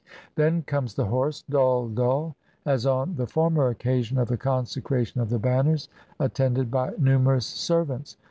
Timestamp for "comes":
0.63-0.95